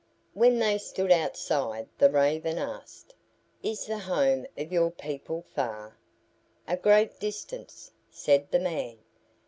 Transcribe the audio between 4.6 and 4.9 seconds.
your